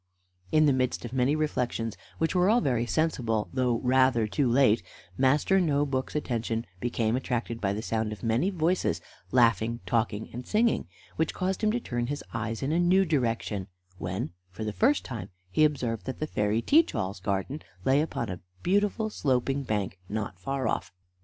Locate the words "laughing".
9.29-9.79